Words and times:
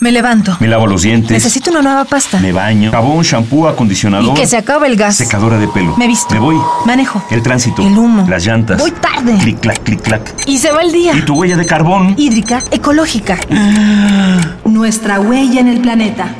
Me 0.00 0.12
levanto. 0.12 0.56
Me 0.60 0.68
lavo 0.68 0.86
los 0.86 1.02
dientes. 1.02 1.30
Necesito 1.32 1.70
una 1.70 1.82
nueva 1.82 2.04
pasta. 2.04 2.38
Me 2.38 2.52
baño. 2.52 2.92
Jabón, 2.92 3.22
shampoo, 3.24 3.66
acondicionador. 3.66 4.36
Y 4.36 4.40
que 4.40 4.46
se 4.46 4.56
acabe 4.56 4.86
el 4.86 4.96
gas. 4.96 5.16
Secadora 5.16 5.58
de 5.58 5.66
pelo. 5.66 5.96
Me 5.96 6.06
visto. 6.06 6.32
Me 6.34 6.40
voy. 6.40 6.56
Manejo. 6.86 7.24
El 7.30 7.42
tránsito. 7.42 7.82
El 7.82 7.98
humo. 7.98 8.24
Las 8.28 8.46
llantas. 8.46 8.78
Voy 8.78 8.92
tarde. 8.92 9.36
Clic, 9.38 9.58
clac, 9.58 9.82
clic, 9.82 10.00
clac. 10.00 10.34
Y 10.46 10.58
se 10.58 10.70
va 10.70 10.82
el 10.82 10.92
día. 10.92 11.14
¿Y 11.16 11.22
tu 11.22 11.34
huella 11.34 11.56
de 11.56 11.66
carbón? 11.66 12.14
Hídrica, 12.16 12.62
ecológica. 12.70 13.38
Nuestra 14.64 15.18
huella 15.18 15.60
en 15.60 15.68
el 15.68 15.80
planeta. 15.80 16.32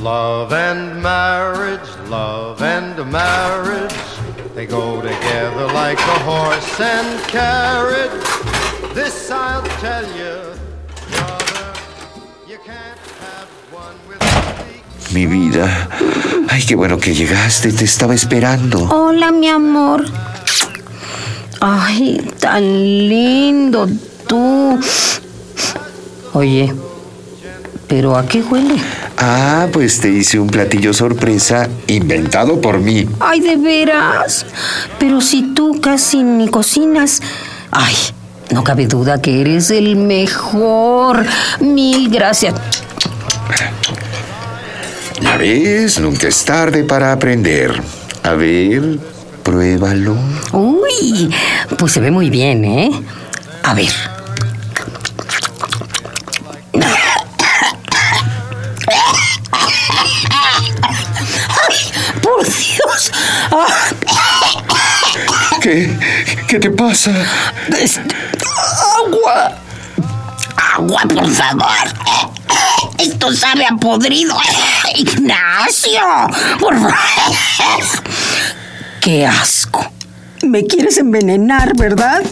Love 0.00 0.52
and 0.52 1.00
marriage, 1.00 1.88
love 2.10 2.60
and 2.60 2.96
marriage, 3.12 3.94
they 4.56 4.66
go 4.66 5.00
together 5.00 5.72
like 5.72 5.96
a 6.00 6.18
horse 6.24 6.80
and 6.80 7.22
carriage. 7.28 8.10
This 8.94 9.30
I'll 9.30 9.62
tell 9.80 10.04
you, 10.18 10.40
Mi 15.12 15.26
vida. 15.26 15.88
Ay, 16.48 16.64
qué 16.64 16.74
bueno 16.74 16.98
que 16.98 17.14
llegaste. 17.14 17.72
Te 17.72 17.84
estaba 17.84 18.14
esperando. 18.14 18.88
Hola, 18.88 19.30
mi 19.30 19.48
amor. 19.48 20.04
Ay, 21.60 22.20
tan 22.40 22.62
lindo 23.08 23.88
tú. 24.26 24.80
Oye, 26.32 26.72
¿pero 27.88 28.16
a 28.16 28.26
qué 28.26 28.42
huele? 28.42 28.76
Ah, 29.18 29.68
pues 29.70 30.00
te 30.00 30.08
hice 30.08 30.38
un 30.38 30.48
platillo 30.48 30.94
sorpresa 30.94 31.68
inventado 31.86 32.60
por 32.60 32.78
mí. 32.78 33.06
Ay, 33.20 33.40
de 33.40 33.56
veras. 33.56 34.46
Pero 34.98 35.20
si 35.20 35.54
tú 35.54 35.78
casi 35.80 36.22
ni 36.22 36.48
cocinas. 36.48 37.20
Ay, 37.70 37.94
no 38.52 38.64
cabe 38.64 38.86
duda 38.86 39.20
que 39.20 39.40
eres 39.40 39.70
el 39.70 39.96
mejor. 39.96 41.24
Mil 41.60 42.10
gracias. 42.10 42.54
¿La 45.20 45.36
ves? 45.36 45.98
Nunca 45.98 46.28
es 46.28 46.44
tarde 46.44 46.84
para 46.84 47.12
aprender. 47.12 47.80
A 48.22 48.32
ver, 48.32 48.98
pruébalo. 49.42 50.16
Uy, 50.52 51.30
pues 51.78 51.92
se 51.92 52.00
ve 52.00 52.10
muy 52.10 52.30
bien, 52.30 52.64
¿eh? 52.64 52.90
A 53.62 53.74
ver. 53.74 53.92
¡Ay, 60.30 61.80
por 62.20 62.44
Dios! 62.44 63.12
¿Qué? 65.62 65.96
¿Qué 66.52 66.58
te 66.58 66.70
pasa? 66.70 67.10
¡Agua! 69.06 69.56
¡Agua, 70.74 71.02
por 71.08 71.30
favor! 71.30 71.88
Esto 72.98 73.32
sabe 73.32 73.64
a 73.64 73.74
podrido. 73.76 74.36
¡Ignacio! 74.94 76.02
¡Por 76.60 76.74
favor! 76.74 76.92
¡Qué 79.00 79.26
asco! 79.26 79.90
Me 80.42 80.66
quieres 80.66 80.98
envenenar, 80.98 81.74
¿verdad? 81.74 82.22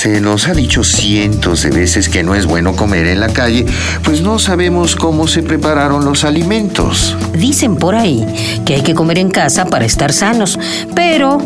Se 0.00 0.18
nos 0.22 0.48
ha 0.48 0.54
dicho 0.54 0.82
cientos 0.82 1.62
de 1.62 1.68
veces 1.68 2.08
que 2.08 2.22
no 2.22 2.34
es 2.34 2.46
bueno 2.46 2.74
comer 2.74 3.06
en 3.06 3.20
la 3.20 3.28
calle, 3.34 3.66
pues 4.02 4.22
no 4.22 4.38
sabemos 4.38 4.96
cómo 4.96 5.28
se 5.28 5.42
prepararon 5.42 6.06
los 6.06 6.24
alimentos. 6.24 7.14
Dicen 7.34 7.76
por 7.76 7.94
ahí 7.94 8.24
que 8.64 8.76
hay 8.76 8.80
que 8.80 8.94
comer 8.94 9.18
en 9.18 9.30
casa 9.30 9.66
para 9.66 9.84
estar 9.84 10.14
sanos, 10.14 10.58
pero 10.94 11.36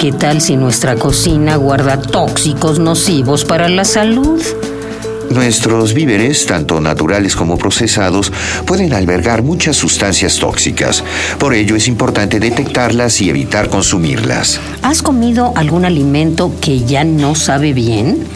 ¿qué 0.00 0.10
tal 0.10 0.40
si 0.40 0.56
nuestra 0.56 0.96
cocina 0.96 1.54
guarda 1.54 2.02
tóxicos 2.02 2.80
nocivos 2.80 3.44
para 3.44 3.68
la 3.68 3.84
salud? 3.84 4.42
Nuestros 5.32 5.94
víveres, 5.94 6.44
tanto 6.44 6.78
naturales 6.80 7.34
como 7.34 7.56
procesados, 7.56 8.30
pueden 8.66 8.92
albergar 8.92 9.42
muchas 9.42 9.76
sustancias 9.76 10.38
tóxicas. 10.38 11.02
Por 11.38 11.54
ello 11.54 11.74
es 11.74 11.88
importante 11.88 12.38
detectarlas 12.38 13.20
y 13.22 13.30
evitar 13.30 13.70
consumirlas. 13.70 14.60
¿Has 14.82 15.02
comido 15.02 15.52
algún 15.56 15.86
alimento 15.86 16.52
que 16.60 16.84
ya 16.84 17.04
no 17.04 17.34
sabe 17.34 17.72
bien? 17.72 18.26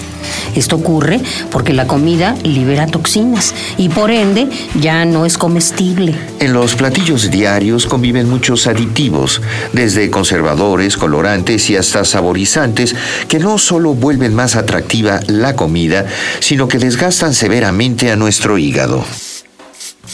Esto 0.55 0.77
ocurre 0.77 1.21
porque 1.51 1.73
la 1.73 1.87
comida 1.87 2.35
libera 2.43 2.87
toxinas 2.87 3.55
y 3.77 3.89
por 3.89 4.11
ende 4.11 4.49
ya 4.81 5.05
no 5.05 5.27
es 5.27 5.39
comestible. 5.39 6.15
En 6.41 6.53
los 6.53 6.75
platillos 6.75 7.31
diarios 7.31 7.87
conviven 7.87 8.29
muchos 8.29 8.67
aditivos, 8.67 9.43
desde 9.73 10.11
conservadores, 10.11 10.97
colorantes 10.97 11.71
y 11.71 11.77
hasta 11.77 12.05
saborizantes, 12.05 12.95
que 13.29 13.39
no 13.39 13.59
solo 13.59 13.95
vuelven 13.95 14.35
más 14.35 14.57
atractiva 14.57 15.21
la 15.27 15.57
comida, 15.57 16.07
sino 16.41 16.69
que 16.69 16.79
desgastan 16.79 17.35
severamente 17.35 18.11
a 18.11 18.17
nuestro 18.17 18.59
hígado. 18.59 19.05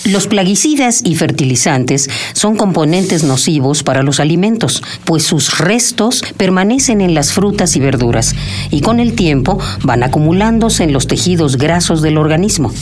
Los 0.05 0.27
plaguicidas 0.27 1.01
y 1.05 1.15
fertilizantes 1.15 2.11
son 2.33 2.57
componentes 2.57 3.23
nocivos 3.23 3.85
para 3.85 4.03
los 4.03 4.19
alimentos, 4.19 4.83
pues 5.05 5.23
sus 5.23 5.59
restos 5.59 6.25
permanecen 6.37 7.01
en 7.01 7.15
las 7.15 7.33
frutas 7.33 7.77
y 7.77 7.81
verduras 7.81 8.35
y 8.71 8.81
con 8.81 8.99
el 8.99 9.15
tiempo 9.15 9.61
van 9.85 10.03
acumulándose 10.03 10.83
en 10.83 10.93
los 10.93 11.07
tejidos 11.07 11.57
grasos 11.57 12.03
del 12.03 12.19
organismo. 12.19 12.73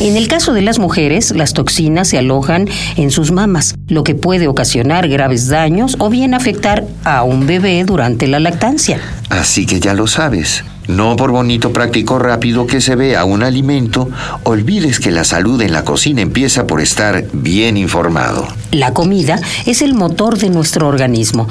En 0.00 0.18
el 0.18 0.28
caso 0.28 0.52
de 0.52 0.60
las 0.60 0.78
mujeres, 0.78 1.30
las 1.30 1.54
toxinas 1.54 2.08
se 2.08 2.18
alojan 2.18 2.68
en 2.96 3.10
sus 3.10 3.32
mamas, 3.32 3.74
lo 3.88 4.04
que 4.04 4.14
puede 4.14 4.46
ocasionar 4.46 5.08
graves 5.08 5.48
daños 5.48 5.96
o 5.98 6.10
bien 6.10 6.34
afectar 6.34 6.86
a 7.04 7.22
un 7.22 7.46
bebé 7.46 7.84
durante 7.84 8.26
la 8.26 8.38
lactancia. 8.38 9.00
Así 9.30 9.64
que 9.64 9.80
ya 9.80 9.94
lo 9.94 10.06
sabes. 10.06 10.62
No 10.88 11.16
por 11.16 11.32
bonito, 11.32 11.72
práctico, 11.72 12.18
rápido 12.18 12.66
que 12.66 12.80
se 12.80 12.94
vea 12.94 13.24
un 13.24 13.42
alimento, 13.42 14.08
olvides 14.44 15.00
que 15.00 15.10
la 15.10 15.24
salud 15.24 15.60
en 15.62 15.72
la 15.72 15.84
cocina 15.84 16.22
empieza 16.22 16.66
por 16.66 16.80
estar 16.80 17.24
bien 17.32 17.76
informado. 17.76 18.46
La 18.70 18.92
comida 18.92 19.40
es 19.66 19.82
el 19.82 19.94
motor 19.94 20.38
de 20.38 20.50
nuestro 20.50 20.86
organismo. 20.86 21.48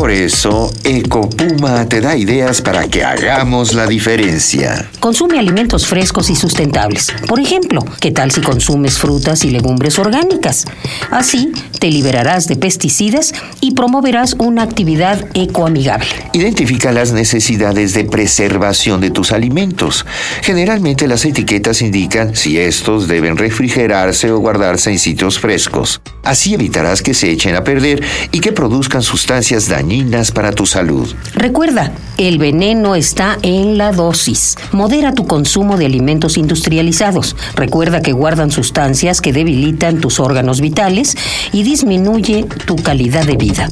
Por 0.00 0.10
eso, 0.10 0.72
Ecopuma 0.82 1.86
te 1.86 2.00
da 2.00 2.16
ideas 2.16 2.62
para 2.62 2.88
que 2.88 3.04
hagamos 3.04 3.74
la 3.74 3.86
diferencia. 3.86 4.88
Consume 4.98 5.38
alimentos 5.38 5.86
frescos 5.86 6.30
y 6.30 6.36
sustentables. 6.36 7.12
Por 7.28 7.38
ejemplo, 7.38 7.84
¿qué 8.00 8.10
tal 8.10 8.30
si 8.30 8.40
consumes 8.40 8.98
frutas 8.98 9.44
y 9.44 9.50
legumbres 9.50 9.98
orgánicas? 9.98 10.64
Así 11.10 11.52
te 11.78 11.90
liberarás 11.90 12.48
de 12.48 12.56
pesticidas 12.56 13.34
y 13.60 13.72
promoverás 13.72 14.36
una 14.38 14.62
actividad 14.62 15.22
ecoamigable. 15.34 16.08
Identifica 16.32 16.92
las 16.92 17.12
necesidades 17.12 17.92
de 17.92 18.04
preservación 18.04 19.02
de 19.02 19.10
tus 19.10 19.32
alimentos. 19.32 20.06
Generalmente 20.40 21.08
las 21.08 21.26
etiquetas 21.26 21.82
indican 21.82 22.34
si 22.34 22.58
estos 22.58 23.06
deben 23.06 23.36
refrigerarse 23.36 24.30
o 24.30 24.38
guardarse 24.38 24.90
en 24.92 24.98
sitios 24.98 25.38
frescos. 25.38 26.00
Así 26.24 26.54
evitarás 26.54 27.02
que 27.02 27.12
se 27.12 27.30
echen 27.30 27.54
a 27.54 27.64
perder 27.64 28.02
y 28.32 28.40
que 28.40 28.52
produzcan 28.52 29.02
sustancias 29.02 29.68
dañinas 29.68 29.89
para 30.34 30.52
tu 30.52 30.66
salud. 30.66 31.12
Recuerda, 31.34 31.92
el 32.16 32.38
veneno 32.38 32.94
está 32.94 33.38
en 33.42 33.76
la 33.76 33.90
dosis. 33.90 34.56
Modera 34.70 35.12
tu 35.12 35.26
consumo 35.26 35.76
de 35.76 35.86
alimentos 35.86 36.36
industrializados. 36.36 37.34
Recuerda 37.56 38.00
que 38.00 38.12
guardan 38.12 38.52
sustancias 38.52 39.20
que 39.20 39.32
debilitan 39.32 40.00
tus 40.00 40.20
órganos 40.20 40.60
vitales 40.60 41.16
y 41.52 41.64
disminuye 41.64 42.44
tu 42.66 42.76
calidad 42.76 43.24
de 43.24 43.36
vida. 43.36 43.68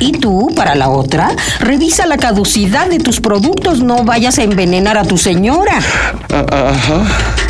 Y 0.00 0.12
tú, 0.12 0.50
para 0.56 0.74
la 0.74 0.88
otra, 0.88 1.36
revisa 1.60 2.06
la 2.06 2.16
caducidad 2.16 2.88
de 2.88 2.98
tus 2.98 3.20
productos. 3.20 3.82
No 3.82 4.04
vayas 4.04 4.38
a 4.38 4.44
envenenar 4.44 4.96
a 4.96 5.04
tu 5.04 5.18
señora. 5.18 5.78
Ajá. 6.30 7.49